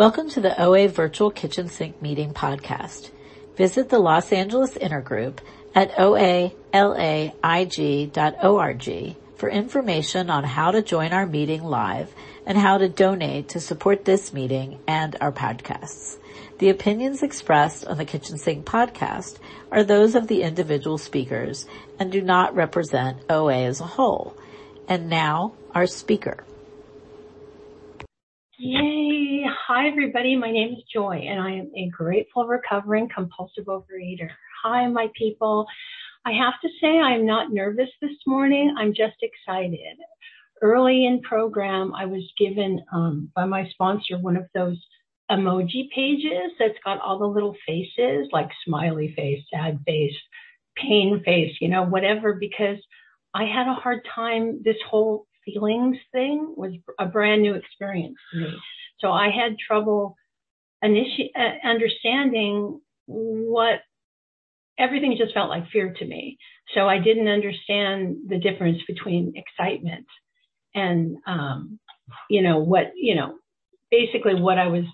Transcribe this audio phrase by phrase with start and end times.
[0.00, 3.10] Welcome to the OA Virtual Kitchen Sink Meeting podcast.
[3.56, 5.40] Visit the Los Angeles Intergroup
[5.74, 6.66] at oalaig.org
[9.36, 12.14] for information on how to join our meeting live
[12.46, 16.16] and how to donate to support this meeting and our podcasts.
[16.60, 19.36] The opinions expressed on the Kitchen Sink podcast
[19.70, 21.66] are those of the individual speakers
[21.98, 24.34] and do not represent OA as a whole.
[24.88, 26.46] And now, our speaker.
[28.62, 29.46] Yay!
[29.68, 34.28] Hi everybody, my name is Joy and I am a grateful recovering compulsive overeater.
[34.62, 35.64] Hi my people.
[36.26, 39.96] I have to say I'm not nervous this morning, I'm just excited.
[40.60, 44.76] Early in program, I was given um, by my sponsor one of those
[45.30, 50.12] emoji pages that's got all the little faces like smiley face, sad face,
[50.76, 52.76] pain face, you know, whatever, because
[53.32, 54.60] I had a hard time.
[54.62, 58.54] This whole feelings thing was a brand new experience for me.
[59.00, 60.16] So I had trouble
[60.84, 63.80] initi- uh, understanding what
[64.78, 66.38] everything just felt like fear to me.
[66.74, 70.06] So I didn't understand the difference between excitement
[70.74, 71.78] and, um,
[72.28, 73.38] you know, what, you know,
[73.90, 74.84] basically what I was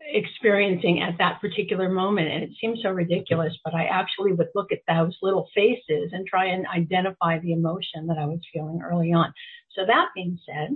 [0.00, 2.28] experiencing at that particular moment.
[2.28, 6.26] And it seems so ridiculous, but I actually would look at those little faces and
[6.26, 9.32] try and identify the emotion that I was feeling early on.
[9.78, 10.74] So that being said,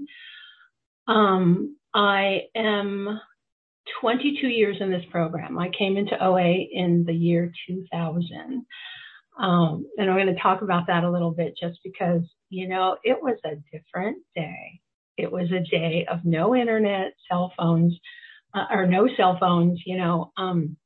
[1.09, 3.21] um, I am
[4.01, 5.59] 22 years in this program.
[5.59, 8.65] I came into OA in the year 2000.
[9.41, 12.97] Um, and I'm going to talk about that a little bit just because, you know,
[13.03, 14.81] it was a different day.
[15.17, 17.99] It was a day of no internet, cell phones,
[18.55, 20.33] uh, or no cell phones, you know.
[20.37, 20.77] Um,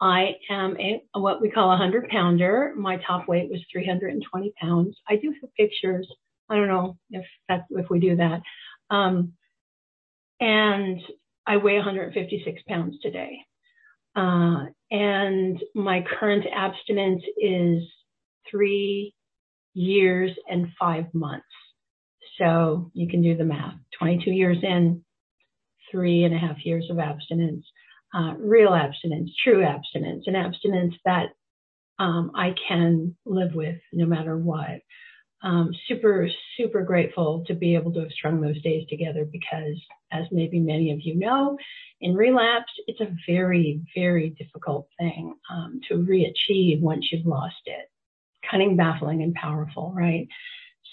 [0.00, 2.74] I am a what we call a hundred pounder.
[2.76, 4.96] My top weight was 320 pounds.
[5.08, 6.06] I do have pictures.
[6.48, 8.42] I don't know if that if we do that.
[8.90, 9.32] Um,
[10.40, 11.00] and
[11.46, 13.38] I weigh 156 pounds today.
[14.14, 17.82] Uh, and my current abstinence is
[18.50, 19.14] three
[19.74, 21.44] years and five months.
[22.38, 23.74] So you can do the math.
[23.98, 25.04] 22 years in,
[25.90, 27.64] three and a half years of abstinence,
[28.14, 31.28] uh, real abstinence, true abstinence, an abstinence that
[31.98, 34.80] um, I can live with no matter what.
[35.46, 39.80] Um, super, super grateful to be able to have strung those days together because,
[40.10, 41.56] as maybe many of you know,
[42.00, 47.88] in relapse, it's a very, very difficult thing um, to re-achieve once you've lost it.
[48.50, 50.26] Cunning, baffling, and powerful, right?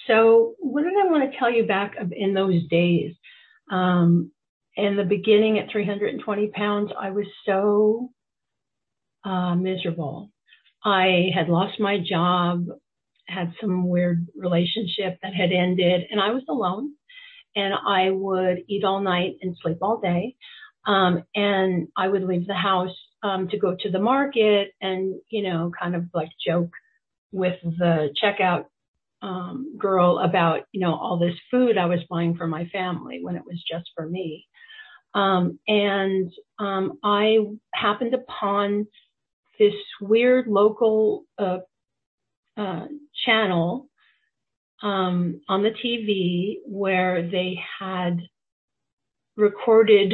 [0.06, 3.16] So, what did I want to tell you back in those days?
[3.72, 4.32] Um,
[4.76, 8.12] in the beginning at 320 pounds, I was so
[9.26, 10.30] uh, miserable.
[10.86, 12.68] I had lost my job,
[13.28, 16.94] had some weird relationship that had ended, and I was alone.
[17.56, 20.36] And I would eat all night and sleep all day.
[20.88, 25.44] Um, and I would leave the house um, to go to the market and, you
[25.44, 26.72] know, kind of like joke
[27.32, 28.66] with the checkout
[29.22, 33.36] um, girl about, you know, all this food I was buying for my family when
[33.36, 34.48] it was just for me.
[35.14, 37.38] Um, and um, I
[37.72, 38.88] happened upon
[39.60, 41.60] this weird local uh,
[43.26, 43.90] channel
[44.82, 48.20] um, on the TV where they had
[49.36, 50.14] recorded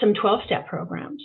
[0.00, 1.22] some 12 step programs.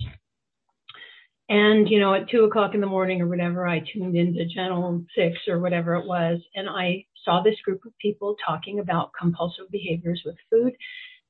[1.49, 5.03] And, you know, at two o'clock in the morning or whatever, I tuned into channel
[5.15, 9.65] six or whatever it was, and I saw this group of people talking about compulsive
[9.71, 10.73] behaviors with food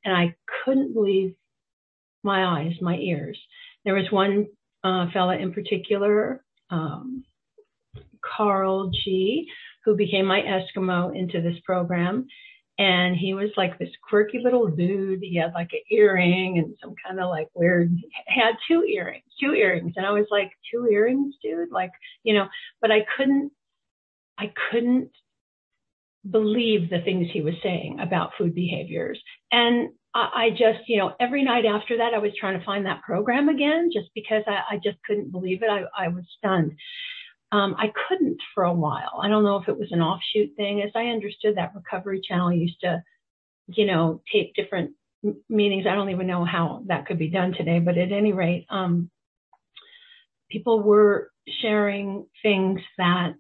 [0.06, 1.36] and I couldn't believe
[2.24, 3.40] my eyes, my ears.
[3.86, 4.48] There was one
[4.84, 7.24] uh, fella in particular, um,
[8.24, 9.48] Carl G,
[9.86, 12.28] who became my Eskimo into this program.
[12.78, 15.20] And he was like this quirky little dude.
[15.22, 17.94] He had like an earring and some kind of like weird,
[18.28, 19.94] had two earrings, two earrings.
[19.98, 21.72] And I was like, two earrings, dude?
[21.72, 21.92] Like,
[22.24, 22.48] you know,
[22.82, 23.52] but I couldn't,
[24.38, 25.12] I couldn't
[26.30, 29.20] believe the things he was saying about food behaviors.
[29.52, 33.04] And I just, you know, every night after that, I was trying to find that
[33.04, 35.70] program again just because I, I just couldn't believe it.
[35.70, 36.74] I, I was stunned.
[37.52, 39.20] Um, I couldn't for a while.
[39.24, 40.82] I don't know if it was an offshoot thing.
[40.82, 43.04] As I understood, that recovery channel used to,
[43.68, 44.92] you know, tape different
[45.50, 45.86] meetings.
[45.90, 49.10] I don't even know how that could be done today, but at any rate, um,
[50.50, 51.32] people were
[51.62, 53.34] sharing things that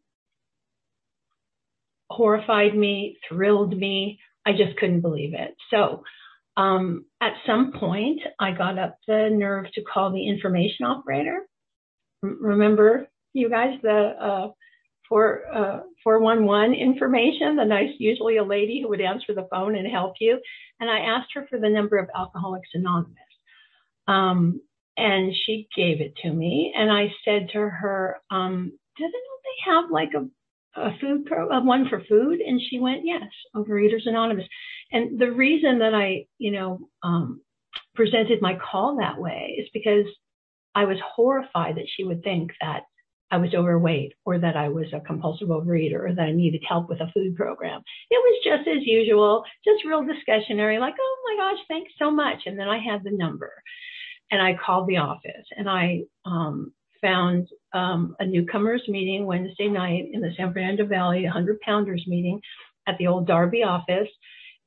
[2.09, 4.19] horrified me, thrilled me.
[4.45, 5.55] I just couldn't believe it.
[5.69, 6.03] So
[6.57, 11.47] um, at some point, I got up the nerve to call the information operator.
[12.23, 14.51] R- remember, you guys, the uh,
[15.07, 19.87] four, uh, 411 information, the nice, usually a lady who would answer the phone and
[19.87, 20.39] help you.
[20.79, 23.17] And I asked her for the number of Alcoholics Anonymous.
[24.07, 24.61] Um,
[24.97, 29.85] and she gave it to me and I said to her, um, doesn't they have
[29.91, 32.39] like a food one for food?
[32.41, 34.45] And she went, yes, Overeaters Anonymous.
[34.91, 37.41] And the reason that I, you know, um,
[37.95, 40.05] presented my call that way is because
[40.75, 42.83] I was horrified that she would think that
[43.31, 46.89] I was overweight or that I was a compulsive overeater or that I needed help
[46.89, 47.81] with a food program.
[48.09, 52.39] It was just as usual, just real discussionary, like, oh my gosh, thanks so much.
[52.45, 53.51] And then I had the number
[54.31, 60.05] and I called the office and I um, found um, a newcomers meeting Wednesday night
[60.11, 62.41] in the San Fernando Valley, a hundred pounders meeting
[62.87, 64.09] at the old Darby office.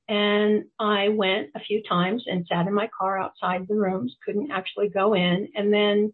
[0.08, 4.50] And I went a few times and sat in my car outside the rooms, couldn't
[4.50, 5.48] actually go in.
[5.54, 6.12] And then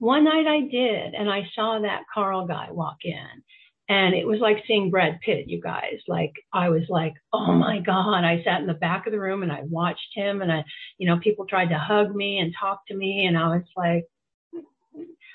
[0.00, 3.42] one night I did, and I saw that Carl guy walk in.
[3.88, 5.98] And it was like seeing Brad Pitt, you guys.
[6.06, 8.24] Like, I was like, oh my God.
[8.24, 10.64] I sat in the back of the room and I watched him, and I,
[10.98, 13.26] you know, people tried to hug me and talk to me.
[13.26, 14.04] And I was like,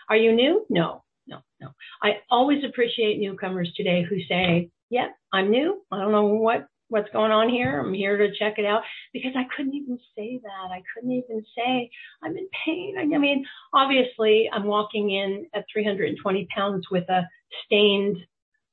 [0.10, 0.66] are you new?
[0.70, 1.70] No, no, no.
[2.02, 5.82] I always appreciate newcomers today who say, yeah, I'm new.
[5.92, 7.80] I don't know what, what's going on here.
[7.80, 8.84] I'm here to check it out
[9.14, 10.72] because I couldn't even say that.
[10.72, 11.90] I couldn't even say
[12.24, 12.96] I'm in pain.
[12.98, 17.24] I mean, obviously I'm walking in at 320 pounds with a
[17.66, 18.18] stained,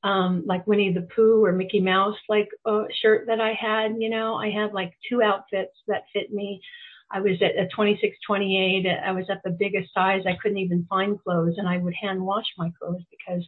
[0.04, 4.10] um, like Winnie the Pooh or Mickey Mouse, like uh, shirt that I had, you
[4.10, 6.60] know, I had like two outfits that fit me.
[7.10, 8.86] I was at a 26, 28.
[8.86, 10.22] I was at the biggest size.
[10.26, 13.46] I couldn't even find clothes and I would hand wash my clothes because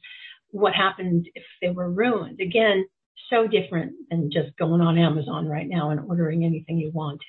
[0.51, 2.41] what happened if they were ruined?
[2.41, 2.87] Again,
[3.31, 7.21] so different than just going on Amazon right now and ordering anything you wanted.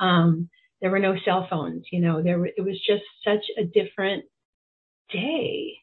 [0.00, 0.48] Um,
[0.80, 4.24] there were no cell phones, you know, there, were, it was just such a different
[5.12, 5.74] day.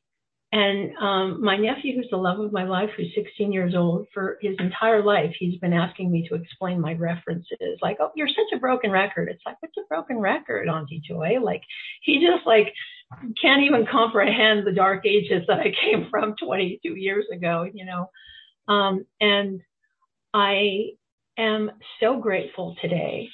[0.51, 4.39] And um, my nephew, who's the love of my life, who's 16 years old, for
[4.41, 7.77] his entire life, he's been asking me to explain my references.
[7.83, 9.29] Like, oh, you're such a broken record.
[9.29, 11.37] It's like, what's a broken record, Auntie Joy?
[11.39, 11.61] Like,
[12.01, 12.73] he just like
[13.39, 18.09] can't even comprehend the dark ages that I came from 22 years ago, you know.
[18.69, 19.62] Um, and
[20.33, 20.92] I
[21.38, 23.30] am so grateful today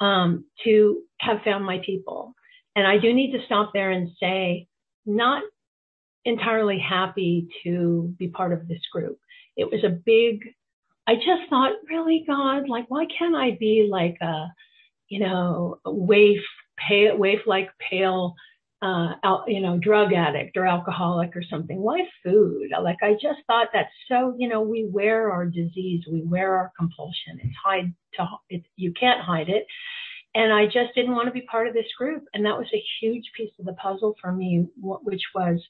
[0.00, 2.34] um, to have found my people.
[2.74, 4.66] And I do need to stop there and say,
[5.04, 5.42] not
[6.24, 9.18] entirely happy to be part of this group.
[9.56, 10.40] It was a big,
[11.06, 14.46] I just thought, really, God, like, why can't I be like a,
[15.08, 16.40] you know, waif,
[16.76, 18.34] pale, waif like pale,
[18.80, 19.14] uh,
[19.46, 21.80] you know, drug addict or alcoholic or something.
[21.80, 22.70] Why food?
[22.80, 26.72] Like, I just thought that's so, you know, we wear our disease, we wear our
[26.78, 27.40] compulsion.
[27.42, 29.66] It's hide to, it's, you can't hide it.
[30.34, 32.24] And I just didn't want to be part of this group.
[32.34, 35.60] And that was a huge piece of the puzzle for me, which was,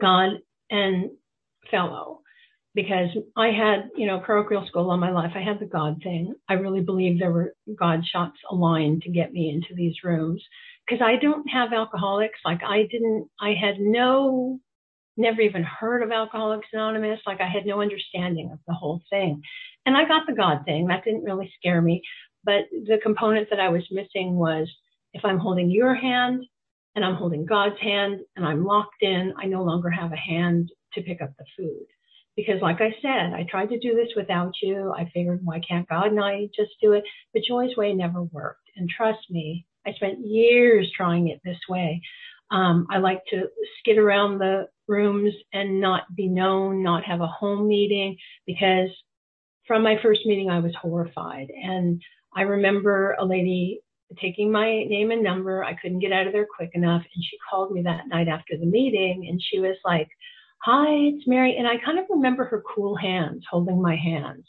[0.00, 0.40] God
[0.70, 1.10] and
[1.70, 2.20] fellow
[2.74, 5.32] because I had, you know, parochial school all my life.
[5.34, 6.34] I had the God thing.
[6.48, 10.42] I really believe there were God shots aligned to get me into these rooms
[10.86, 12.38] because I don't have alcoholics.
[12.44, 14.58] Like I didn't, I had no,
[15.16, 17.20] never even heard of Alcoholics Anonymous.
[17.26, 19.42] Like I had no understanding of the whole thing.
[19.86, 20.86] And I got the God thing.
[20.86, 22.02] That didn't really scare me.
[22.44, 24.70] But the component that I was missing was
[25.12, 26.44] if I'm holding your hand,
[26.94, 29.32] and I'm holding God's hand and I'm locked in.
[29.36, 31.86] I no longer have a hand to pick up the food.
[32.36, 34.92] Because like I said, I tried to do this without you.
[34.92, 37.04] I figured, why can't God and I just do it?
[37.32, 38.68] But Joy's way never worked.
[38.76, 42.00] And trust me, I spent years trying it this way.
[42.50, 43.48] Um, I like to
[43.78, 48.90] skid around the rooms and not be known, not have a home meeting because
[49.66, 51.48] from my first meeting, I was horrified.
[51.50, 52.00] And
[52.36, 53.80] I remember a lady
[54.20, 55.64] taking my name and number.
[55.64, 57.02] I couldn't get out of there quick enough.
[57.02, 60.08] And she called me that night after the meeting and she was like,
[60.62, 61.56] Hi, it's Mary.
[61.58, 64.46] And I kind of remember her cool hands holding my hands.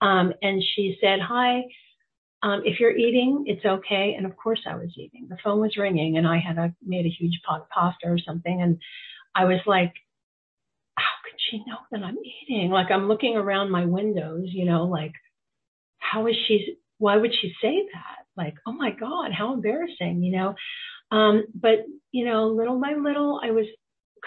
[0.00, 1.64] Um, and she said, Hi,
[2.42, 4.14] um, if you're eating, it's okay.
[4.16, 5.26] And of course I was eating.
[5.28, 8.18] The phone was ringing and I had a, made a huge pot of pasta or
[8.18, 8.62] something.
[8.62, 8.78] And
[9.34, 9.92] I was like,
[10.96, 12.70] how could she know that I'm eating?
[12.70, 15.12] Like I'm looking around my windows, you know, like
[15.98, 18.20] how is she, why would she say that?
[18.36, 20.54] like, oh my God, how embarrassing, you know.
[21.10, 23.66] Um, but, you know, little by little, I was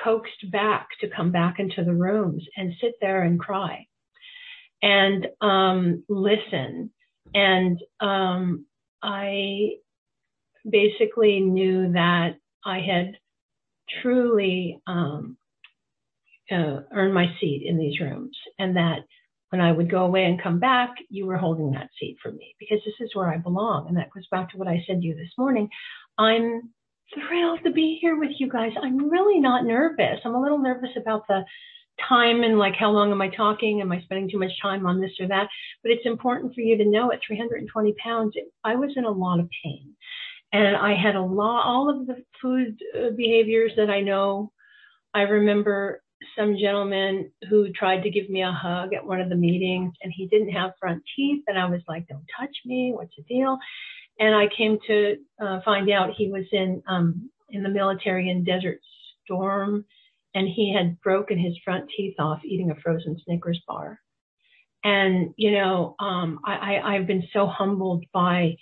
[0.03, 3.87] coaxed back to come back into the rooms and sit there and cry
[4.81, 6.91] and um, listen.
[7.33, 8.65] And um,
[9.01, 9.77] I
[10.69, 13.17] basically knew that I had
[14.01, 15.37] truly um,
[16.51, 18.99] uh, earned my seat in these rooms and that
[19.49, 22.55] when I would go away and come back, you were holding that seat for me
[22.59, 23.87] because this is where I belong.
[23.87, 25.69] And that goes back to what I said to you this morning.
[26.17, 26.71] I'm
[27.13, 28.71] thrilled to be here with you guys.
[28.81, 30.19] I'm really not nervous.
[30.25, 31.43] I'm a little nervous about the
[32.09, 33.81] time and like how long am I talking?
[33.81, 35.47] Am I spending too much time on this or that?
[35.81, 38.33] But it's important for you to know at 320 pounds,
[38.63, 39.93] I was in a lot of pain.
[40.51, 44.51] And I had a lot, all of the food uh, behaviors that I know.
[45.13, 46.03] I remember
[46.37, 50.13] some gentleman who tried to give me a hug at one of the meetings and
[50.15, 51.43] he didn't have front teeth.
[51.47, 52.91] And I was like, don't touch me.
[52.95, 53.57] What's the deal?
[54.19, 58.43] And I came to uh, find out he was in, um, in the military in
[58.43, 58.79] Desert
[59.25, 59.85] Storm
[60.35, 63.99] and he had broken his front teeth off eating a frozen Snickers bar.
[64.83, 68.57] And, you know, um, I, I, I've been so humbled by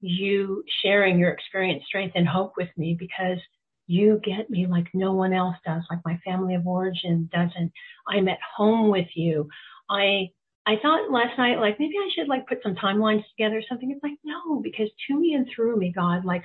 [0.00, 3.38] you sharing your experience, strength, and hope with me because
[3.86, 7.72] you get me like no one else does, like my family of origin doesn't.
[8.08, 9.48] I'm at home with you.
[9.90, 10.30] I
[10.66, 13.90] I thought last night, like maybe I should like put some timelines together or something.
[13.90, 16.44] It's like no, because to me and through me, God, like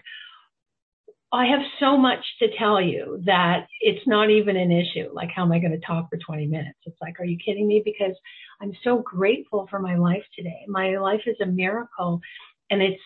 [1.36, 5.10] I have so much to tell you that it's not even an issue.
[5.14, 6.80] Like, how am I going to talk for 20 minutes?
[6.86, 7.82] It's like, are you kidding me?
[7.84, 8.16] Because
[8.62, 10.66] I'm so grateful for my life today.
[10.68, 12.22] My life is a miracle
[12.70, 13.02] and it's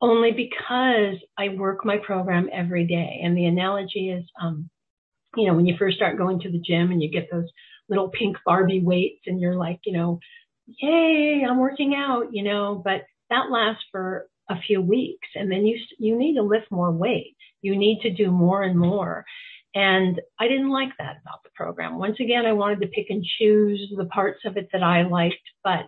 [0.00, 3.20] only because I work my program every day.
[3.22, 4.68] And the analogy is, um,
[5.36, 7.48] you know, when you first start going to the gym and you get those
[7.88, 10.18] little pink Barbie weights and you're like, you know,
[10.66, 15.64] yay, I'm working out, you know, but that lasts for a few weeks and then
[15.64, 17.36] you, you need to lift more weight.
[17.62, 19.24] You need to do more and more.
[19.74, 21.98] And I didn't like that about the program.
[21.98, 25.36] Once again, I wanted to pick and choose the parts of it that I liked,
[25.62, 25.84] but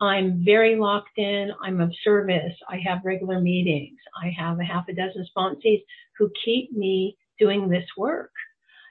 [0.00, 1.50] I'm very locked in.
[1.62, 2.54] I'm of service.
[2.68, 3.98] I have regular meetings.
[4.22, 5.82] I have a half a dozen sponsees
[6.16, 8.30] who keep me doing this work.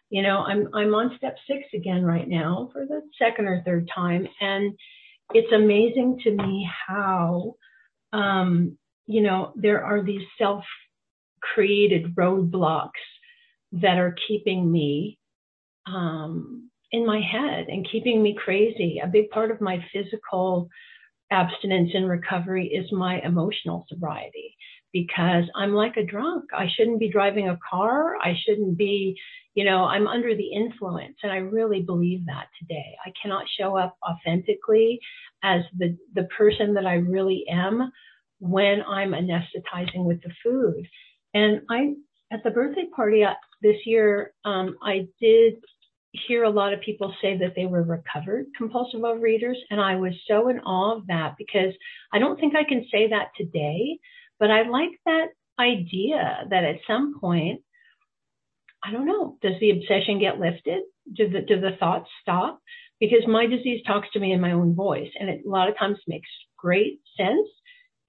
[0.09, 3.89] You know, I'm, I'm on step six again right now for the second or third
[3.93, 4.27] time.
[4.41, 4.77] And
[5.33, 7.55] it's amazing to me how,
[8.13, 10.63] um, you know, there are these self
[11.41, 12.91] created roadblocks
[13.71, 15.17] that are keeping me,
[15.87, 18.99] um, in my head and keeping me crazy.
[19.03, 20.69] A big part of my physical
[21.31, 24.55] abstinence and recovery is my emotional sobriety
[24.93, 26.45] because I'm like a drunk.
[26.53, 28.15] I shouldn't be driving a car.
[28.23, 29.15] I shouldn't be,
[29.53, 31.17] you know, I'm under the influence.
[31.23, 32.95] And I really believe that today.
[33.05, 34.99] I cannot show up authentically
[35.43, 37.91] as the, the person that I really am
[38.39, 40.87] when I'm anesthetizing with the food.
[41.33, 41.93] And I,
[42.31, 45.55] at the birthday party uh, this year, um, I did
[46.27, 49.57] hear a lot of people say that they were recovered compulsive overeaters.
[49.69, 51.73] And I was so in awe of that because
[52.13, 53.99] I don't think I can say that today,
[54.39, 55.27] but I like that
[55.59, 57.61] idea that at some point,
[58.83, 60.83] I don't know, does the obsession get lifted?
[61.13, 62.61] Do the, do the thoughts stop?
[62.99, 65.77] Because my disease talks to me in my own voice and it a lot of
[65.77, 67.47] times makes great sense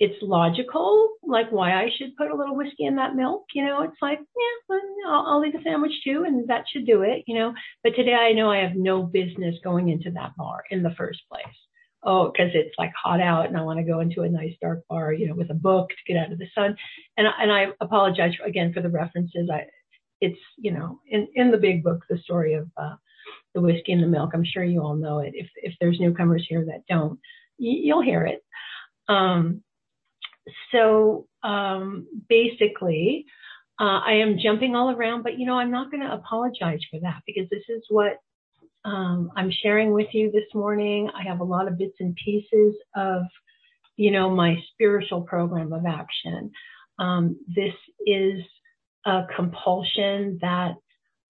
[0.00, 3.46] it's logical, like why I should put a little whiskey in that milk.
[3.52, 4.76] You know, it's like, yeah,
[5.08, 7.24] I'll, I'll eat a sandwich too, and that should do it.
[7.26, 10.82] You know, but today I know I have no business going into that bar in
[10.82, 11.54] the first place.
[12.04, 14.86] Oh, because it's like hot out, and I want to go into a nice dark
[14.88, 16.76] bar, you know, with a book to get out of the sun.
[17.16, 19.50] And and I apologize again for the references.
[19.52, 19.66] I,
[20.20, 22.94] it's you know, in in the big book, the story of uh,
[23.54, 24.30] the whiskey and the milk.
[24.32, 25.32] I'm sure you all know it.
[25.34, 27.18] If if there's newcomers here that don't,
[27.58, 28.44] you'll hear it.
[29.08, 29.64] Um,
[30.72, 33.26] so um, basically,
[33.80, 36.98] uh, I am jumping all around, but you know, I'm not going to apologize for
[37.00, 38.18] that because this is what
[38.84, 41.10] um, I'm sharing with you this morning.
[41.14, 43.22] I have a lot of bits and pieces of,
[43.96, 46.50] you know, my spiritual program of action.
[46.98, 47.74] Um, this
[48.06, 48.42] is
[49.06, 50.74] a compulsion that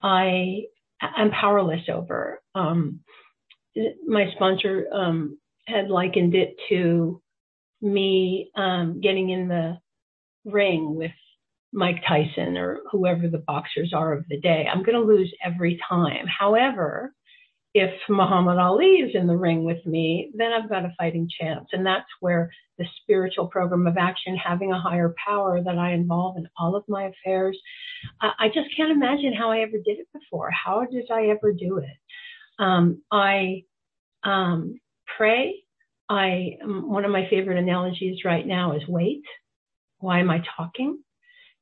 [0.02, 0.62] I
[1.02, 2.40] am powerless over.
[2.54, 3.00] Um,
[4.06, 7.20] my sponsor um, had likened it to
[7.80, 9.78] me um, getting in the
[10.44, 11.12] ring with
[11.72, 14.66] Mike Tyson or whoever the boxers are of the day.
[14.70, 16.26] I'm going to lose every time.
[16.26, 17.12] However,
[17.74, 21.68] if Muhammad Ali is in the ring with me, then I've got a fighting chance.
[21.72, 26.38] And that's where the spiritual program of action, having a higher power that I involve
[26.38, 27.58] in all of my affairs,
[28.20, 30.50] I just can't imagine how I ever did it before.
[30.50, 31.96] How did I ever do it?
[32.58, 33.64] Um, I
[34.24, 34.80] um,
[35.16, 35.62] pray
[36.08, 39.22] I um, one of my favorite analogies right now is wait.
[40.00, 40.98] Why am I talking?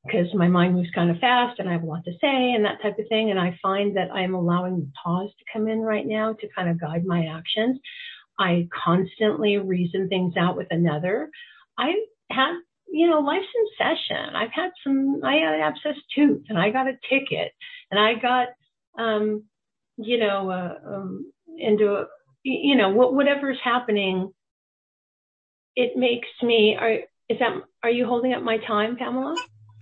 [0.05, 2.63] Because my mind moves kind of fast and I have a lot to say and
[2.63, 3.29] that type of thing.
[3.29, 6.69] And I find that I'm allowing the pause to come in right now to kind
[6.69, 7.79] of guide my actions.
[8.39, 11.29] I constantly reason things out with another.
[11.77, 11.93] I
[12.31, 12.55] have,
[12.87, 14.35] you know, life's in session.
[14.35, 17.51] I've had some, I had an abscess tooth and I got a ticket
[17.91, 18.47] and I got,
[18.97, 19.43] um,
[19.97, 22.05] you know, uh, um, into, a,
[22.43, 24.31] you know, whatever's happening
[25.77, 27.53] it makes me, are, is that,
[27.83, 29.37] are you holding up my time, Pamela?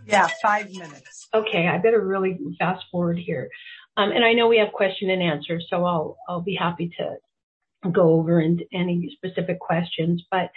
[0.05, 1.27] Yeah, five minutes.
[1.33, 3.49] Okay, I better really fast forward here.
[3.97, 7.91] Um, and I know we have question and answer, so I'll, I'll be happy to
[7.91, 10.51] go over into any specific questions, but,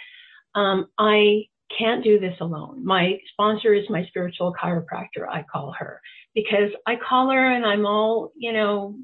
[0.53, 1.45] um, I,
[1.77, 2.83] can't do this alone.
[2.83, 6.01] My sponsor is my spiritual chiropractor, I call her,
[6.33, 8.97] because I call her and I'm all, you know,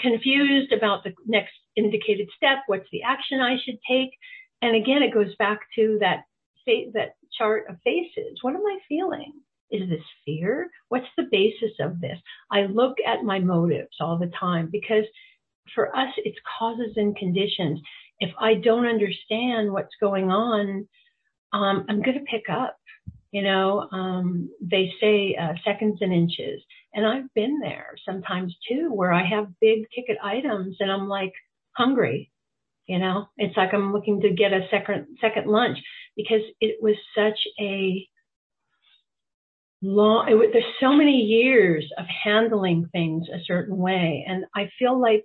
[0.00, 2.58] confused about the next indicated step.
[2.66, 4.10] What's the action I should take?
[4.62, 6.24] And again, it goes back to that
[6.92, 8.38] that chart of faces.
[8.42, 9.32] What am I feeling?
[9.70, 10.68] Is this fear?
[10.88, 12.18] What's the basis of this?
[12.50, 15.04] I look at my motives all the time because
[15.74, 17.80] for us, it's causes and conditions.
[18.20, 20.88] If I don't understand what's going on,
[21.52, 22.76] um, I'm going to pick up.
[23.30, 26.62] You know, um, they say uh, seconds and inches.
[26.94, 31.34] And I've been there sometimes too, where I have big ticket items and I'm like
[31.72, 32.30] hungry.
[32.88, 35.78] You know, it's like I'm looking to get a second, second lunch
[36.16, 38.08] because it was such a
[39.82, 44.24] long, it, there's so many years of handling things a certain way.
[44.26, 45.24] And I feel like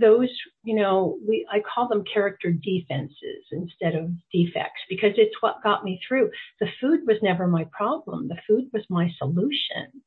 [0.00, 0.28] those,
[0.62, 5.84] you know, we, I call them character defenses instead of defects because it's what got
[5.84, 6.30] me through.
[6.60, 8.28] The food was never my problem.
[8.28, 10.02] The food was my solution.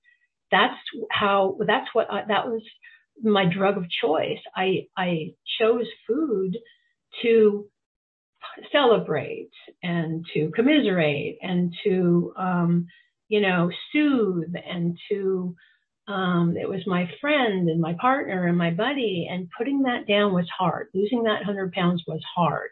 [0.51, 0.79] That's
[1.11, 2.63] how, that's what I, that was
[3.23, 4.39] my drug of choice.
[4.55, 6.57] I, I chose food
[7.21, 7.67] to
[8.71, 9.51] celebrate
[9.83, 12.87] and to commiserate and to, um,
[13.27, 15.55] you know, soothe and to,
[16.07, 20.33] um, it was my friend and my partner and my buddy and putting that down
[20.33, 20.87] was hard.
[20.93, 22.69] Losing that hundred pounds was hard.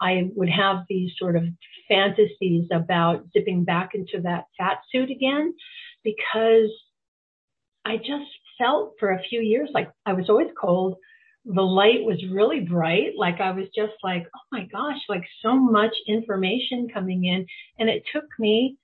[0.00, 1.44] I would have these sort of
[1.88, 5.54] fantasies about zipping back into that fat suit again
[6.02, 6.70] because
[7.84, 8.30] I just
[8.62, 10.96] felt for a few years like I was always cold.
[11.44, 13.12] The light was really bright.
[13.16, 17.46] Like I was just like, oh my gosh, like so much information coming in.
[17.78, 18.78] And it took me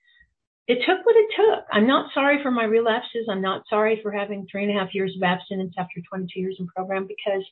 [0.69, 1.65] it took what it took.
[1.73, 3.27] I'm not sorry for my relapses.
[3.31, 6.57] I'm not sorry for having three and a half years of abstinence after 22 years
[6.61, 7.43] in program because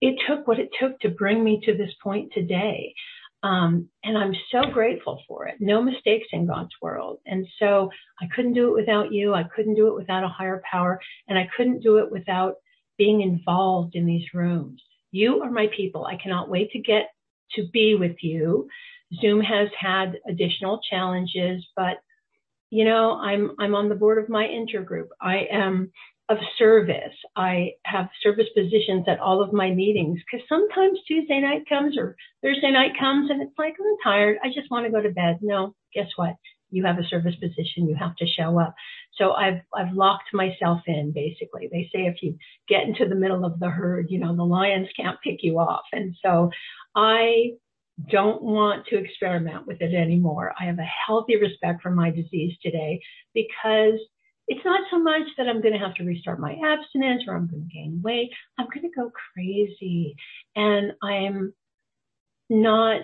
[0.00, 2.94] it took what it took to bring me to this point today.
[3.42, 5.56] Um, and I'm so grateful for it.
[5.60, 7.18] No mistakes in God's world.
[7.26, 7.90] And so
[8.20, 9.34] I couldn't do it without you.
[9.34, 12.54] I couldn't do it without a higher power and I couldn't do it without
[12.98, 14.82] being involved in these rooms.
[15.12, 16.06] You are my people.
[16.06, 17.10] I cannot wait to get
[17.52, 18.68] to be with you.
[19.20, 21.98] Zoom has had additional challenges, but
[22.70, 25.08] you know, I'm, I'm on the board of my intergroup.
[25.20, 25.92] I am
[26.28, 27.14] of service.
[27.36, 32.16] I have service positions at all of my meetings because sometimes Tuesday night comes or
[32.42, 34.38] Thursday night comes and it's like, I'm tired.
[34.42, 35.38] I just want to go to bed.
[35.40, 36.34] No, guess what?
[36.70, 37.88] You have a service position.
[37.88, 38.74] You have to show up.
[39.16, 41.68] So I've, I've locked myself in basically.
[41.70, 42.36] They say if you
[42.68, 45.84] get into the middle of the herd, you know, the lions can't pick you off.
[45.92, 46.50] And so
[46.96, 47.52] I
[48.10, 50.52] don't want to experiment with it anymore.
[50.60, 53.00] I have a healthy respect for my disease today
[53.32, 54.00] because
[54.48, 57.48] it's not so much that I'm going to have to restart my abstinence or I'm
[57.48, 58.30] going to gain weight.
[58.58, 60.16] I'm going to go crazy
[60.54, 61.52] and I'm
[62.48, 63.02] not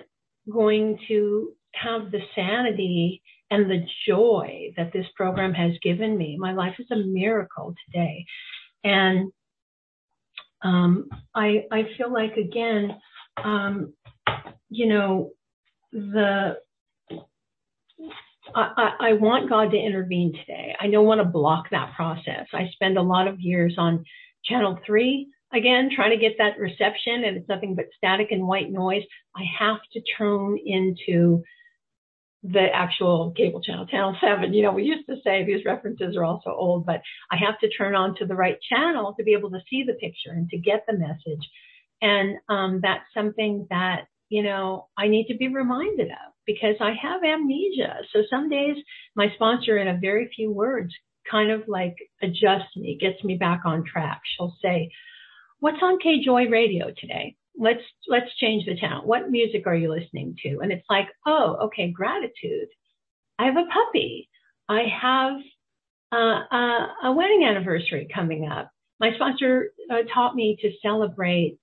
[0.49, 6.37] going to have the sanity and the joy that this program has given me.
[6.39, 8.25] My life is a miracle today.
[8.83, 9.31] And
[10.63, 12.97] um, I, I feel like, again,
[13.43, 13.93] um,
[14.69, 15.31] you know,
[15.91, 16.57] the
[18.55, 20.75] I, I, want God to intervene today.
[20.79, 22.47] I don't want to block that process.
[22.53, 24.05] I spend a lot of years on
[24.45, 28.71] channel three again, trying to get that reception and it's nothing but static and white
[28.71, 29.03] noise.
[29.35, 31.43] I have to turn into
[32.43, 34.53] the actual cable channel, channel seven.
[34.53, 37.69] You know, we used to say these references are also old, but I have to
[37.69, 40.57] turn on to the right channel to be able to see the picture and to
[40.57, 41.47] get the message.
[42.01, 46.93] And um, that's something that you know, I need to be reminded of because I
[47.01, 47.97] have amnesia.
[48.11, 48.77] So some days
[49.15, 50.93] my sponsor in a very few words
[51.29, 54.21] kind of like adjusts me, gets me back on track.
[54.35, 54.91] She'll say,
[55.59, 57.35] what's on K Joy radio today?
[57.57, 59.05] Let's, let's change the channel.
[59.05, 60.59] What music are you listening to?
[60.59, 62.67] And it's like, oh, okay, gratitude.
[63.39, 64.29] I have a puppy.
[64.67, 65.33] I have
[66.11, 68.71] uh, uh, a wedding anniversary coming up.
[68.99, 71.57] My sponsor uh, taught me to celebrate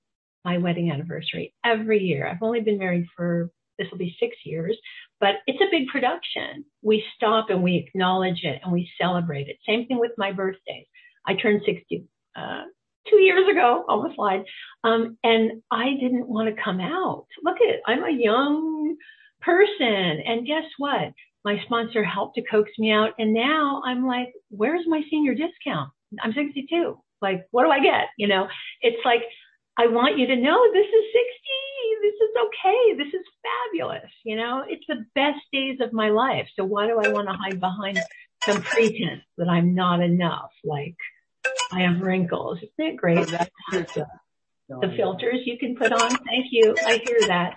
[0.45, 2.27] my wedding anniversary every year.
[2.27, 4.79] I've only been married for this will be six years,
[5.21, 6.65] but it's a big production.
[6.83, 9.57] We stop and we acknowledge it and we celebrate it.
[9.67, 10.87] Same thing with my birthdays.
[11.27, 12.05] I turned 60
[12.37, 12.65] uh,
[13.09, 14.43] two years ago, almost lied,
[14.85, 17.27] um, and I didn't want to come out.
[17.43, 17.81] Look at it.
[17.87, 18.97] I'm a young
[19.41, 21.13] person, and guess what?
[21.43, 25.91] My sponsor helped to coax me out, and now I'm like, where's my senior discount?
[26.23, 26.99] I'm 62.
[27.23, 28.09] Like, what do I get?
[28.19, 28.47] You know,
[28.83, 29.23] it's like
[29.79, 31.25] I want you to know this is 60.
[32.05, 32.83] This is okay.
[33.01, 33.27] This is
[33.81, 34.11] fabulous.
[34.25, 36.49] You know, it's the best days of my life.
[36.57, 37.99] So why do I want to hide behind
[38.45, 40.51] some pretense that I'm not enough?
[40.65, 40.97] Like
[41.73, 42.59] I have wrinkles.
[42.59, 43.27] Isn't it great?
[44.69, 46.11] the filters you can put on.
[46.11, 46.75] Thank you.
[46.87, 47.55] I hear that.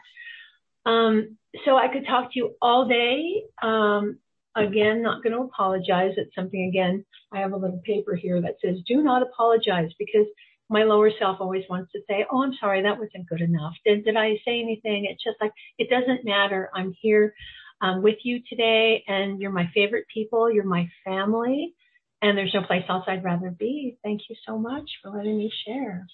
[0.86, 3.44] Um, so I could talk to you all day.
[3.62, 4.18] Um,
[4.56, 6.14] again, not going to apologize.
[6.18, 7.06] It's something again.
[7.32, 10.28] I have a little paper here that says, "Do not apologize," because
[10.70, 13.74] my lower self always wants to say, "Oh, I'm sorry, that wasn't good enough.
[13.86, 16.70] Did did I say anything?" It's just like it doesn't matter.
[16.74, 17.34] I'm here
[17.82, 20.52] um, with you today, and you're my favorite people.
[20.52, 21.76] You're my family,
[22.22, 23.98] and there's no place else I'd rather be.
[24.04, 26.08] Thank you so much for letting me share.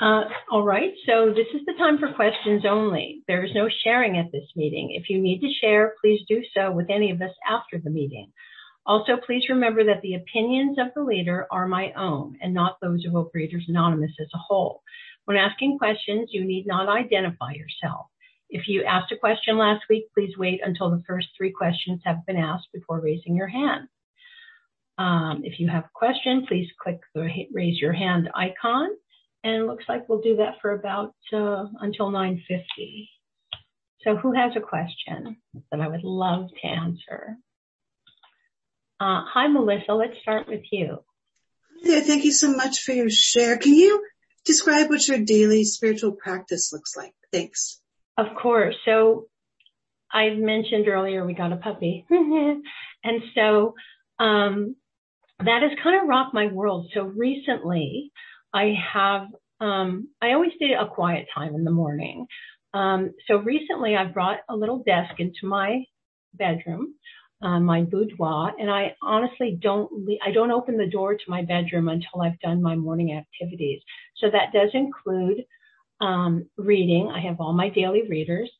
[0.00, 3.22] Uh, all right, so this is the time for questions only.
[3.28, 4.90] There is no sharing at this meeting.
[5.00, 8.32] If you need to share, please do so with any of us after the meeting.
[8.86, 13.04] Also, please remember that the opinions of the leader are my own and not those
[13.06, 14.82] of Overeaters Anonymous as a whole.
[15.24, 18.06] When asking questions, you need not identify yourself.
[18.50, 22.26] If you asked a question last week, please wait until the first three questions have
[22.26, 23.88] been asked before raising your hand.
[24.98, 28.90] Um, if you have a question, please click the raise your hand icon
[29.44, 33.08] and it looks like we'll do that for about uh, until 9.50.
[34.02, 35.36] So who has a question
[35.70, 37.36] that I would love to answer?
[39.04, 39.92] Uh, hi, Melissa.
[39.92, 40.96] Let's start with you.
[41.82, 43.58] Yeah, thank you so much for your share.
[43.58, 44.02] Can you
[44.46, 47.12] describe what your daily spiritual practice looks like?
[47.30, 47.82] Thanks.
[48.16, 48.74] Of course.
[48.86, 49.26] So
[50.10, 52.06] I mentioned earlier we got a puppy.
[52.10, 53.74] and so
[54.18, 54.74] um,
[55.38, 56.90] that has kind of rocked my world.
[56.94, 58.10] So recently
[58.54, 59.26] I have,
[59.60, 62.26] um, I always did a quiet time in the morning.
[62.72, 65.84] Um, so recently I brought a little desk into my
[66.32, 66.94] bedroom,
[67.44, 69.90] my boudoir, and I honestly don't,
[70.26, 73.82] I don't open the door to my bedroom until I've done my morning activities.
[74.16, 75.44] So that does include,
[76.00, 77.10] um, reading.
[77.14, 78.50] I have all my daily readers,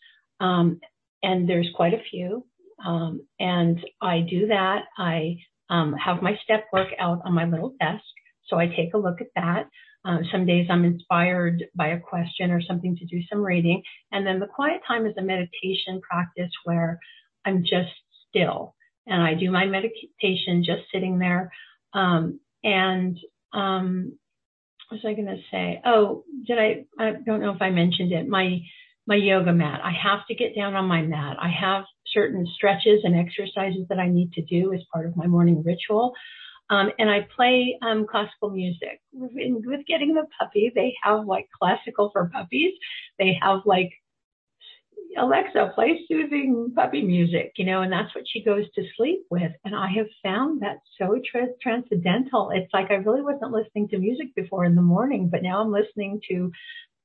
[0.41, 0.81] um,
[1.23, 2.47] and there's quite a few.
[2.85, 4.85] Um, and I do that.
[4.99, 5.39] I,
[5.71, 8.05] um, have my step work out on my little desk.
[8.49, 9.69] So I take a look at that.
[10.05, 13.83] Uh, some days I'm inspired by a question or something to do some reading.
[14.13, 16.99] And then the quiet time is a meditation practice where
[17.47, 17.91] I'm just
[18.35, 18.75] still
[19.07, 21.53] and I do my meditation just sitting there.
[21.93, 23.19] Um, and,
[23.53, 24.19] um,
[24.89, 25.81] what was I going to say?
[25.85, 28.29] Oh, did I, I don't know if I mentioned it.
[28.29, 28.61] My,
[29.07, 29.81] my yoga mat.
[29.83, 31.37] I have to get down on my mat.
[31.41, 35.27] I have certain stretches and exercises that I need to do as part of my
[35.27, 36.13] morning ritual.
[36.71, 39.01] Um, and I play um, classical music.
[39.13, 42.73] With getting the puppy, they have like classical for puppies.
[43.19, 43.91] They have like
[45.19, 49.53] Alexa, play soothing puppy music, you know, and that's what she goes to sleep with.
[49.65, 52.51] And I have found that so tra- transcendental.
[52.55, 55.73] It's like I really wasn't listening to music before in the morning, but now I'm
[55.73, 56.51] listening to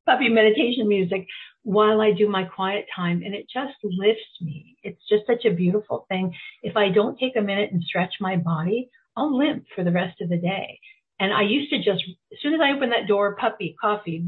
[0.06, 1.28] puppy meditation music
[1.64, 4.78] while I do my quiet time and it just lifts me.
[4.84, 6.34] It's just such a beautiful thing.
[6.64, 10.22] If I don't take a minute and stretch my body, I'll limp for the rest
[10.22, 10.80] of the day.
[11.20, 14.24] And I used to just, as soon as I open that door, puppy, coffee,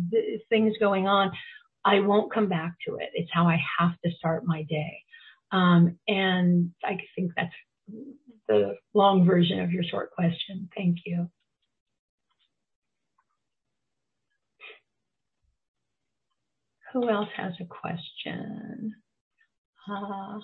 [0.49, 1.31] things going on,
[1.83, 3.09] I won't come back to it.
[3.13, 4.99] It's how I have to start my day.
[5.51, 7.53] Um, and I think that's
[8.47, 10.69] the long version of your short question.
[10.75, 11.29] Thank you.
[16.93, 18.95] Who else has a question?
[19.89, 20.39] Uh,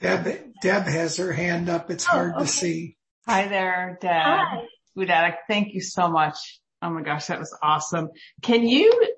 [0.00, 1.90] Deb, Deb has her hand up.
[1.90, 2.44] It's hard oh, okay.
[2.44, 2.96] to see.
[3.26, 4.10] Hi there, Deb.
[4.10, 4.62] Hi.
[4.94, 5.42] Food addict.
[5.48, 6.60] Thank you so much.
[6.82, 8.08] Oh my gosh, that was awesome.
[8.42, 9.16] Can you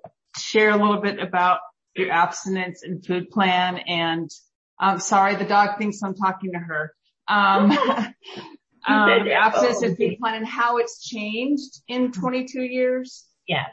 [0.52, 1.60] share a little bit about
[1.96, 3.78] your abstinence and food plan?
[3.78, 4.30] And
[4.78, 6.94] I'm sorry, the dog thinks I'm talking to her.
[7.28, 7.70] Um,
[8.86, 13.24] um, abstinence and food plan and how it's changed in 22 years?
[13.46, 13.70] Yes.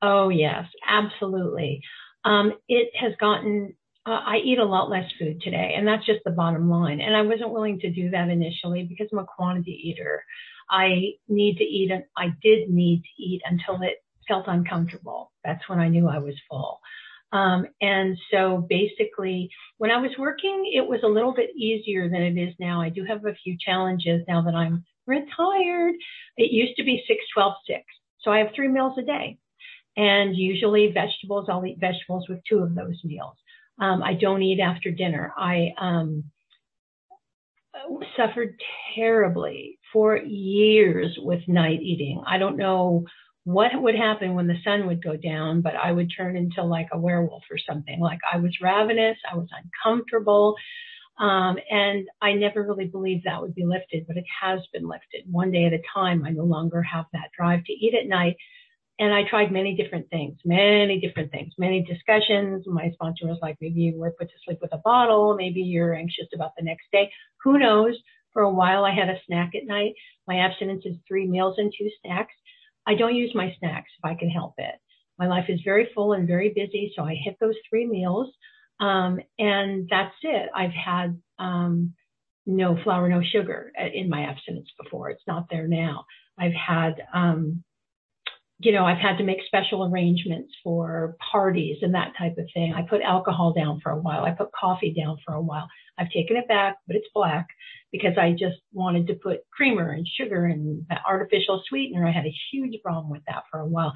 [0.00, 1.82] Oh yes, absolutely.
[2.24, 3.74] Um, it has gotten
[4.06, 7.00] uh, I eat a lot less food today, and that's just the bottom line.
[7.00, 10.24] And I wasn't willing to do that initially because I'm a quantity eater.
[10.70, 13.96] I need to eat, and I did need to eat until it
[14.28, 15.32] felt uncomfortable.
[15.44, 16.80] That's when I knew I was full.
[17.32, 22.22] Um, and so basically, when I was working, it was a little bit easier than
[22.22, 22.80] it is now.
[22.80, 25.94] I do have a few challenges now that I'm retired.
[26.36, 27.80] It used to be 6, 12, 6.
[28.20, 29.38] So I have three meals a day.
[29.96, 33.34] And usually vegetables, I'll eat vegetables with two of those meals.
[33.80, 35.32] Um, I don't eat after dinner.
[35.36, 36.24] I um,
[38.16, 38.60] suffered
[38.94, 42.22] terribly for years with night eating.
[42.26, 43.04] I don't know
[43.48, 46.88] what would happen when the sun would go down, but I would turn into like
[46.92, 47.98] a werewolf or something.
[47.98, 50.54] Like I was ravenous, I was uncomfortable.
[51.18, 55.24] Um, and I never really believed that would be lifted, but it has been lifted
[55.30, 56.24] one day at a time.
[56.26, 58.36] I no longer have that drive to eat at night
[58.98, 62.64] and I tried many different things, many different things, many discussions.
[62.66, 65.36] My sponsor was like, maybe you were put to sleep with a bottle.
[65.36, 67.10] Maybe you're anxious about the next day.
[67.44, 67.96] Who knows?
[68.32, 69.94] For a while, I had a snack at night.
[70.26, 72.34] My abstinence is three meals and two snacks.
[72.88, 74.74] I don't use my snacks if I can help it.
[75.18, 76.92] My life is very full and very busy.
[76.96, 78.28] So I hit those three meals.
[78.80, 80.48] Um, and that's it.
[80.54, 81.94] I've had, um,
[82.46, 85.10] no flour, no sugar in my abstinence before.
[85.10, 86.06] It's not there now.
[86.38, 87.62] I've had, um,
[88.60, 92.74] you know, I've had to make special arrangements for parties and that type of thing.
[92.74, 94.24] I put alcohol down for a while.
[94.24, 95.68] I put coffee down for a while.
[95.96, 97.46] I've taken it back, but it's black
[97.92, 102.06] because I just wanted to put creamer and sugar and artificial sweetener.
[102.06, 103.92] I had a huge problem with that for a while.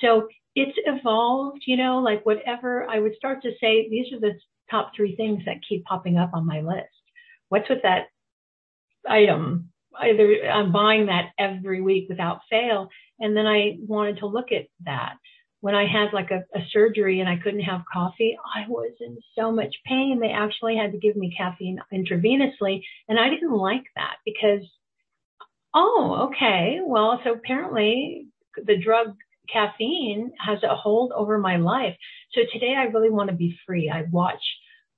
[0.00, 4.34] So it's evolved, you know, like whatever I would start to say, these are the
[4.70, 6.86] top three things that keep popping up on my list.
[7.48, 8.06] What's with that
[9.08, 9.70] item?
[10.00, 12.88] Either I'm buying that every week without fail.
[13.20, 15.14] And then I wanted to look at that.
[15.60, 19.16] When I had like a, a surgery and I couldn't have coffee, I was in
[19.36, 20.18] so much pain.
[20.20, 22.82] They actually had to give me caffeine intravenously.
[23.08, 24.66] And I didn't like that because,
[25.74, 26.80] oh, okay.
[26.84, 29.14] Well, so apparently the drug
[29.50, 31.96] caffeine has a hold over my life.
[32.32, 33.90] So today I really want to be free.
[33.90, 34.42] I watch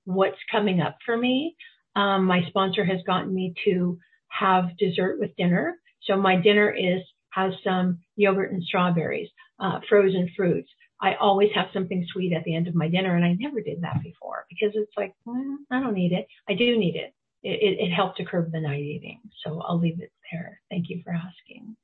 [0.04, 1.56] what's coming up for me.
[1.94, 3.98] Um, my sponsor has gotten me to
[4.28, 5.78] have dessert with dinner.
[6.02, 7.02] So my dinner is
[7.36, 9.28] has some yogurt and strawberries,
[9.60, 10.70] uh, frozen fruits.
[11.00, 13.82] I always have something sweet at the end of my dinner, and I never did
[13.82, 16.26] that before because it's like well, I don't need it.
[16.48, 17.12] I do need it.
[17.42, 19.20] It, it, it helped to curb the night eating.
[19.44, 20.60] So I'll leave it there.
[20.70, 21.76] Thank you for asking.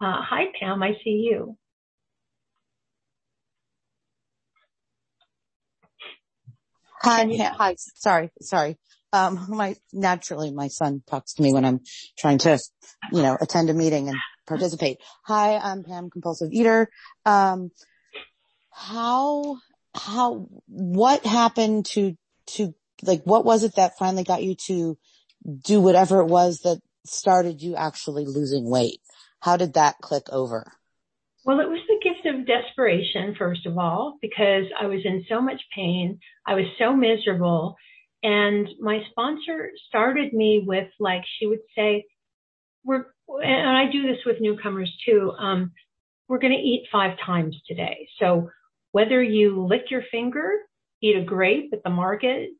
[0.00, 1.56] Uh, hi Pam, I see you.
[7.02, 7.74] Hi, hi.
[7.76, 8.76] Sorry, sorry.
[9.12, 11.80] Um, my naturally my son talks to me when I'm
[12.18, 12.58] trying to,
[13.12, 14.98] you know, attend a meeting and participate.
[15.24, 16.90] Hi, I'm Pam, compulsive eater.
[17.24, 17.70] Um,
[18.72, 19.58] how,
[19.94, 22.16] how, what happened to,
[22.54, 24.98] to, like, what was it that finally got you to
[25.62, 29.00] do whatever it was that started you actually losing weight?
[29.40, 30.72] How did that click over?
[31.44, 35.40] Well, it was the gift of desperation, first of all, because I was in so
[35.40, 36.18] much pain.
[36.46, 37.76] I was so miserable.
[38.22, 42.04] And my sponsor started me with like, she would say,
[42.88, 43.04] we're,
[43.44, 45.32] and I do this with newcomers too.
[45.38, 45.72] Um,
[46.26, 48.08] we're going to eat five times today.
[48.18, 48.48] So
[48.92, 50.50] whether you lick your finger,
[51.02, 52.50] eat a grape at the market,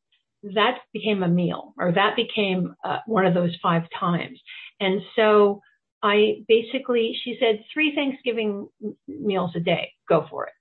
[0.55, 4.39] that became a meal or that became uh, one of those five times.
[4.79, 5.63] And so
[6.03, 8.69] I basically, she said three Thanksgiving
[9.09, 9.93] meals a day.
[10.09, 10.53] Go for it.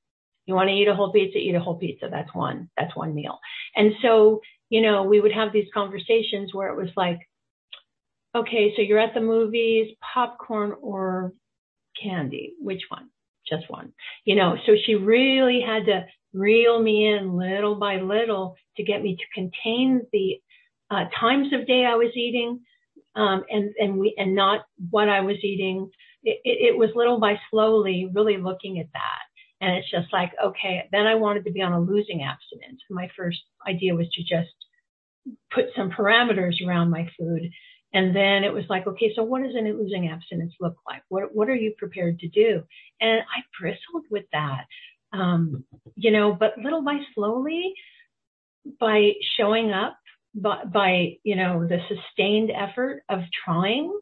[0.45, 2.07] You want to eat a whole pizza, eat a whole pizza.
[2.09, 3.37] That's one, that's one meal.
[3.75, 7.19] And so, you know, we would have these conversations where it was like,
[8.39, 11.33] okay, so you're at the movies, popcorn or
[12.01, 13.09] candy, which one?
[13.49, 13.93] Just one,
[14.25, 19.01] you know, so she really had to reel me in little by little to get
[19.01, 20.41] me to contain the
[20.91, 22.59] uh, times of day I was eating,
[23.15, 25.89] um, and and we and not what I was eating.
[26.23, 29.21] It, it, it was little by slowly really looking at that.
[29.59, 32.81] And it's just like, okay, then I wanted to be on a losing abstinence.
[32.89, 34.53] My first idea was to just
[35.53, 37.49] put some parameters around my food.
[37.93, 41.03] And then it was like, okay, so what does a losing abstinence look like?
[41.09, 42.63] What, what are you prepared to do?
[42.99, 44.65] And I bristled with that.
[45.13, 45.63] Um,
[45.95, 47.73] you know, but little by slowly,
[48.79, 49.97] by showing up,
[50.35, 53.97] by, by, you know, the sustained effort of trying,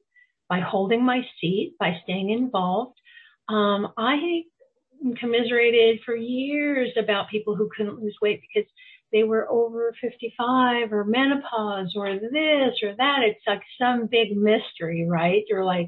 [0.50, 2.98] by holding my seat, by staying involved,
[3.48, 4.44] um, I
[5.20, 8.70] commiserated for years about people who couldn't lose weight because
[9.16, 13.20] they were over 55 or menopause or this or that.
[13.24, 15.44] It's like some big mystery, right?
[15.48, 15.88] You're like,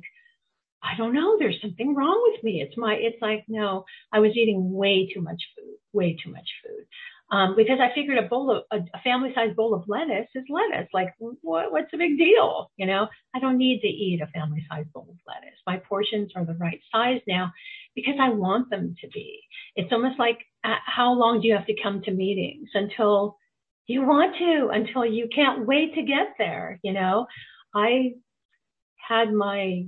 [0.81, 1.37] I don't know.
[1.37, 2.61] There's something wrong with me.
[2.61, 6.47] It's my, it's like, no, I was eating way too much food, way too much
[6.63, 6.85] food.
[7.29, 10.45] Um, because I figured a bowl of, a, a family sized bowl of lettuce is
[10.49, 10.87] lettuce.
[10.93, 12.71] Like, what, what's the big deal?
[12.77, 15.59] You know, I don't need to eat a family sized bowl of lettuce.
[15.65, 17.51] My portions are the right size now
[17.95, 19.41] because I want them to be.
[19.75, 23.37] It's almost like uh, how long do you have to come to meetings until
[23.87, 26.79] you want to, until you can't wait to get there?
[26.81, 27.27] You know,
[27.75, 28.13] I
[28.95, 29.87] had my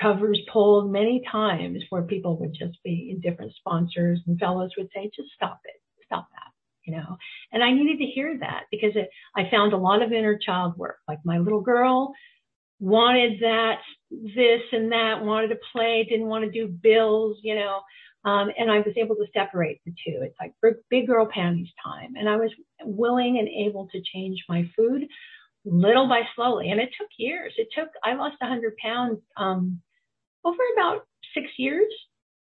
[0.00, 4.88] covers pulled many times where people would just be in different sponsors and fellows would
[4.94, 6.52] say, just stop it, stop that
[6.86, 7.16] you know,
[7.52, 10.76] and I needed to hear that because it, I found a lot of inner child
[10.76, 10.98] work.
[11.08, 12.14] Like my little girl
[12.78, 13.78] wanted that,
[14.10, 17.80] this and that, wanted to play, didn't want to do bills, you know.
[18.24, 20.20] Um, and I was able to separate the two.
[20.22, 20.52] It's like
[20.90, 22.14] big girl panties time.
[22.16, 22.50] And I was
[22.82, 25.06] willing and able to change my food
[25.64, 26.70] little by slowly.
[26.70, 27.52] And it took years.
[27.56, 29.80] It took, I lost 100 pounds um,
[30.44, 31.92] over about six years.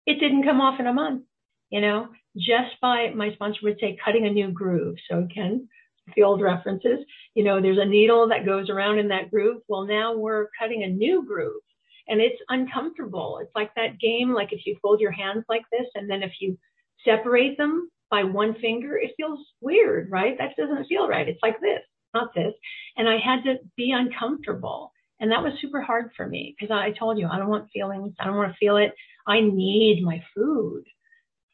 [0.07, 1.25] It didn't come off in a month,
[1.71, 4.97] you know, just by my sponsor would say cutting a new groove.
[5.11, 5.69] So again,
[6.17, 6.99] the old references,
[7.35, 9.63] you know, there's a needle that goes around in that groove.
[9.69, 11.63] Well, now we're cutting a new groove
[12.09, 13.39] and it's uncomfortable.
[13.43, 16.33] It's like that game, like if you fold your hands like this and then if
[16.41, 16.59] you
[17.05, 20.37] separate them by one finger, it feels weird, right?
[20.39, 21.29] That doesn't feel right.
[21.29, 21.81] It's like this,
[22.13, 22.53] not this.
[22.97, 24.93] And I had to be uncomfortable.
[25.21, 28.15] And that was super hard for me because I told you, I don't want feelings.
[28.21, 28.93] I don't want to feel it.
[29.27, 30.85] I need my food.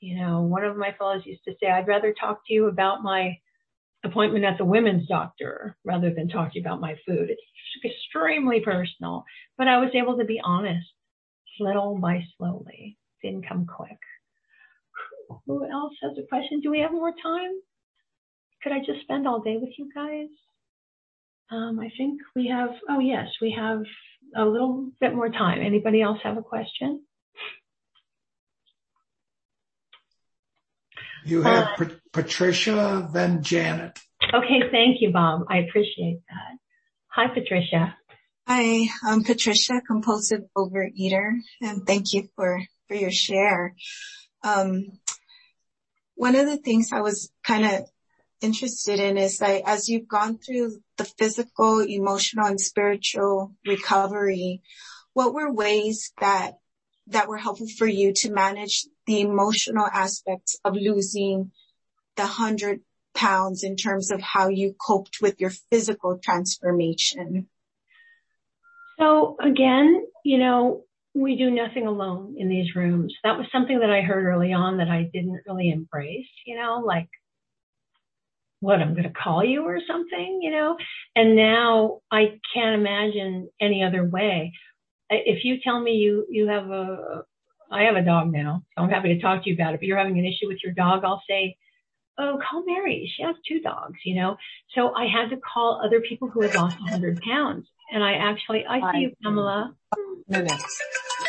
[0.01, 3.03] You know, one of my fellows used to say, I'd rather talk to you about
[3.03, 3.37] my
[4.03, 7.29] appointment at the women's doctor rather than talking about my food.
[7.29, 7.43] It's
[7.85, 9.25] extremely personal,
[9.59, 10.87] but I was able to be honest
[11.59, 12.97] little by slowly.
[13.23, 13.99] Didn't come quick.
[15.47, 16.61] Who else has a question?
[16.61, 17.53] Do we have more time?
[18.63, 20.29] Could I just spend all day with you guys?
[21.51, 23.83] Um, I think we have, oh yes, we have
[24.37, 25.61] a little bit more time.
[25.61, 27.03] Anybody else have a question?
[31.25, 33.99] You have uh, Patricia, then Janet.
[34.33, 35.43] Okay, thank you, Bob.
[35.49, 36.59] I appreciate that.
[37.09, 37.97] Hi, Patricia.
[38.47, 43.75] Hi, I'm Patricia, compulsive overeater, and thank you for, for your share.
[44.43, 44.99] Um,
[46.15, 47.87] one of the things I was kind of
[48.41, 54.63] interested in is that as you've gone through the physical, emotional, and spiritual recovery,
[55.13, 56.60] what were ways that
[57.11, 61.53] that were helpful for you to manage the emotional aspects of losing
[62.17, 62.81] the hundred
[63.15, 67.49] pounds in terms of how you coped with your physical transformation?
[68.99, 73.15] So again, you know, we do nothing alone in these rooms.
[73.25, 76.83] That was something that I heard early on that I didn't really embrace, you know,
[76.85, 77.09] like
[78.61, 80.77] what I'm going to call you or something, you know,
[81.17, 84.53] and now I can't imagine any other way
[85.11, 87.25] if you tell me you you have a
[87.71, 89.81] I have a dog now, so I'm happy to talk to you about it.
[89.81, 91.57] But you're having an issue with your dog, I'll say,
[92.19, 93.13] oh, call Mary.
[93.17, 94.37] She has two dogs, you know.
[94.75, 98.65] So I had to call other people who had lost 100 pounds, and I actually
[98.67, 99.75] I see you, Pamela.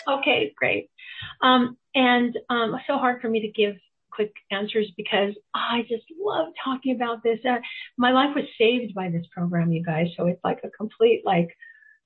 [0.08, 0.89] Okay, great.
[1.41, 3.76] Um, and um, so hard for me to give
[4.12, 7.39] quick answers because I just love talking about this.
[7.48, 7.58] Uh,
[7.98, 10.08] my life was saved by this program, you guys.
[10.17, 11.50] So it's like a complete like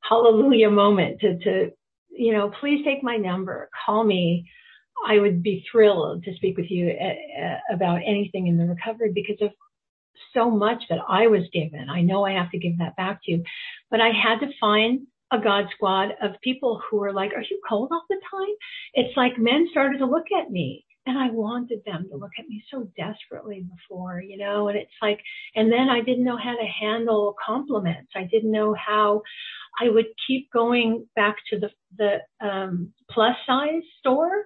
[0.09, 1.71] hallelujah moment to, to,
[2.09, 4.49] you know, please take my number, call me.
[5.07, 9.11] I would be thrilled to speak with you uh, uh, about anything in the recovery
[9.13, 9.51] because of
[10.33, 11.89] so much that I was given.
[11.89, 13.43] I know I have to give that back to you,
[13.91, 17.59] but I had to find a God squad of people who were like, are you
[17.67, 18.55] cold all the time?
[18.93, 22.47] It's like men started to look at me and I wanted them to look at
[22.47, 25.19] me so desperately before, you know, and it's like,
[25.55, 28.11] and then I didn't know how to handle compliments.
[28.15, 29.21] I didn't know how
[29.79, 34.45] I would keep going back to the, the, um, plus size store.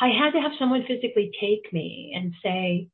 [0.00, 2.88] I had to have someone physically take me and say,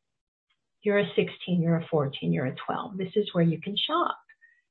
[0.83, 2.97] you're a 16, you're a 14, you're a 12.
[2.97, 4.17] This is where you can shop.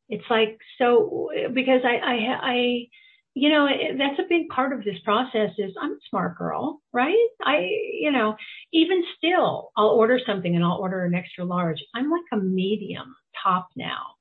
[0.09, 2.87] It's like, so, because I, I, I,
[3.37, 3.67] you know,
[3.97, 7.27] that's a big part of this process is I'm a smart girl, right?
[7.43, 7.69] I,
[7.99, 8.37] you know,
[8.71, 11.83] even still, I'll order something and I'll order an extra large.
[11.93, 14.15] I'm like a medium top now,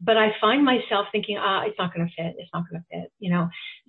[0.00, 2.36] but I find myself thinking, ah, it's not going to fit.
[2.38, 3.48] It's not going to fit, you know?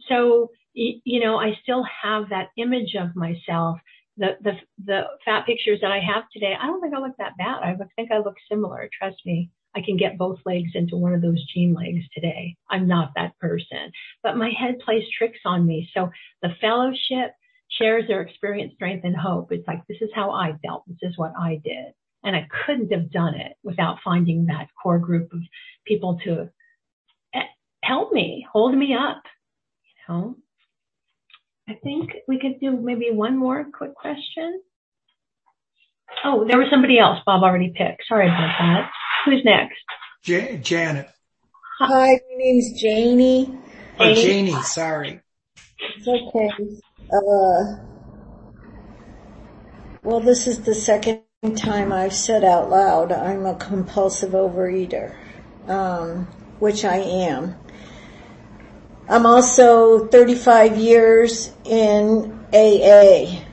[0.09, 3.77] So, you know, I still have that image of myself.
[4.17, 7.37] The, the, the fat pictures that I have today, I don't think I look that
[7.37, 7.61] bad.
[7.61, 8.89] I think I look similar.
[8.99, 9.51] Trust me.
[9.75, 12.55] I can get both legs into one of those jean legs today.
[12.69, 13.91] I'm not that person,
[14.23, 15.89] but my head plays tricks on me.
[15.93, 16.09] So
[16.41, 17.33] the fellowship
[17.69, 19.51] shares their experience, strength, and hope.
[19.51, 20.83] It's like, this is how I felt.
[20.87, 21.93] This is what I did.
[22.23, 25.39] And I couldn't have done it without finding that core group of
[25.85, 26.49] people to
[27.83, 29.21] help me, hold me up,
[29.83, 30.35] you know.
[31.67, 34.61] I think we could do maybe one more quick question.
[36.23, 38.03] Oh, there was somebody else Bob already picked.
[38.07, 38.91] Sorry about that.
[39.25, 39.79] Who's next?
[40.23, 41.09] J- Janet.
[41.79, 43.57] Hi, my name's Janie.
[43.99, 45.19] Oh, Janie, sorry.
[45.79, 46.49] It's okay.
[47.11, 47.83] Uh,
[50.03, 51.23] well, this is the second
[51.57, 55.15] time I've said out loud I'm a compulsive overeater,
[55.67, 56.25] um,
[56.59, 57.55] which I am.
[59.09, 63.43] I'm also 35 years in AA.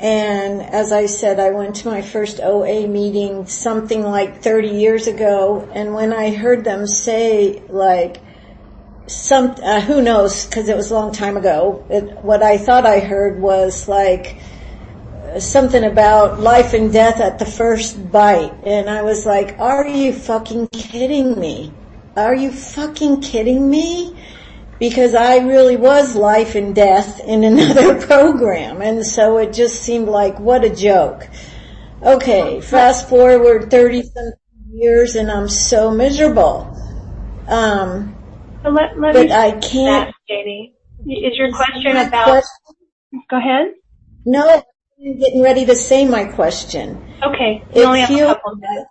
[0.00, 5.06] And as I said, I went to my first OA meeting something like 30 years
[5.08, 5.68] ago.
[5.72, 8.18] And when I heard them say like,
[9.06, 12.86] some, uh, who knows, cause it was a long time ago, it, what I thought
[12.86, 14.38] I heard was like,
[15.38, 18.52] something about life and death at the first bite.
[18.64, 21.72] And I was like, are you fucking kidding me?
[22.16, 24.16] Are you fucking kidding me?
[24.78, 28.82] Because I really was life and death in another program.
[28.82, 31.28] And so it just seemed like, what a joke.
[32.02, 34.32] Okay, fast forward 30 some
[34.70, 36.74] years and I'm so miserable.
[37.48, 38.16] Um,
[38.62, 40.14] so let, let but I can't.
[41.06, 43.24] Is your question about, question?
[43.30, 43.74] go ahead.
[44.24, 47.02] No, I'm getting ready to say my question.
[47.22, 47.64] Okay.
[47.74, 48.90] We only have a couple minutes.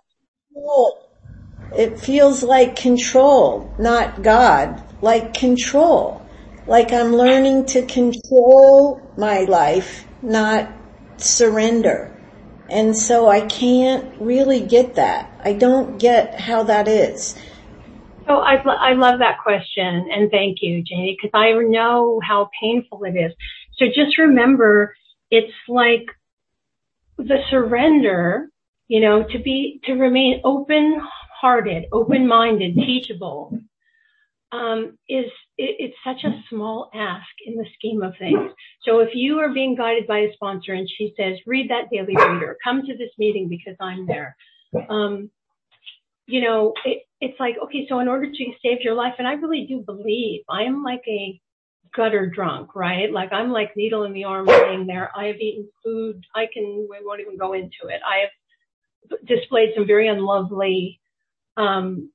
[1.76, 6.22] It feels like control, not God, like control.
[6.66, 10.70] Like I'm learning to control my life, not
[11.16, 12.14] surrender.
[12.70, 15.30] And so I can't really get that.
[15.42, 17.34] I don't get how that is.
[18.26, 23.04] So I, I love that question and thank you, Janie, because I know how painful
[23.04, 23.32] it is.
[23.78, 24.94] So just remember,
[25.30, 26.06] it's like
[27.16, 28.50] the surrender,
[28.86, 31.00] you know, to be, to remain open
[31.40, 33.58] hearted, open minded, teachable,
[34.52, 35.26] is,
[35.56, 38.50] it, it's such a small ask in the scheme of things.
[38.84, 42.16] So if you are being guided by a sponsor and she says, read that daily
[42.16, 44.36] reader, come to this meeting because I'm there.
[44.88, 45.30] Um,
[46.26, 49.32] you know, it, it's like, okay, so in order to save your life, and I
[49.32, 51.40] really do believe I'm like a
[51.96, 53.10] gutter drunk, right?
[53.10, 55.10] Like I'm like needle in the arm laying there.
[55.16, 56.24] I have eaten food.
[56.34, 58.00] I can, we won't even go into it.
[58.06, 58.18] I
[59.10, 61.00] have displayed some very unlovely,
[61.56, 62.10] um,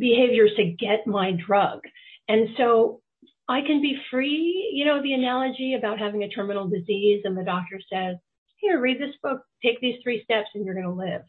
[0.00, 1.80] behaviors to get my drug.
[2.28, 3.00] And so
[3.48, 7.44] I can be free, you know, the analogy about having a terminal disease and the
[7.44, 8.16] doctor says,
[8.56, 11.22] here, read this book, take these three steps and you're going to live.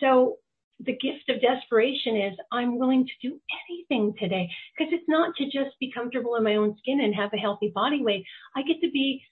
[0.00, 0.36] So
[0.80, 5.44] the gift of desperation is I'm willing to do anything today because it's not to
[5.44, 8.24] just be comfortable in my own skin and have a healthy body weight.
[8.56, 9.22] I get to be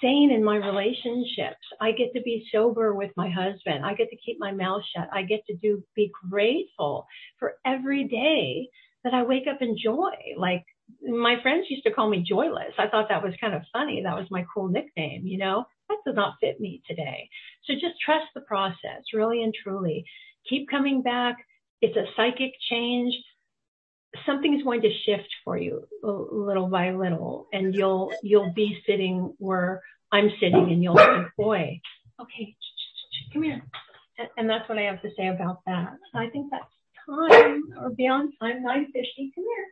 [0.00, 1.64] sane in my relationships.
[1.80, 3.84] I get to be sober with my husband.
[3.84, 5.08] I get to keep my mouth shut.
[5.12, 7.06] I get to do, be grateful
[7.38, 8.68] for every day
[9.04, 10.12] that I wake up in joy.
[10.36, 10.64] Like
[11.02, 12.74] my friends used to call me joyless.
[12.78, 14.02] I thought that was kind of funny.
[14.02, 17.28] That was my cool nickname, you know, that does not fit me today.
[17.64, 20.04] So just trust the process really and truly
[20.48, 21.36] keep coming back.
[21.80, 23.14] It's a psychic change.
[24.26, 29.82] Something's going to shift for you little by little and you'll, you'll be sitting where
[30.12, 31.80] I'm sitting and you'll think, boy,
[32.20, 32.54] okay,
[33.32, 33.62] come here.
[34.36, 35.96] And that's what I have to say about that.
[36.14, 36.64] I think that's
[37.06, 39.32] time or beyond time, 950.
[39.34, 39.66] Come here.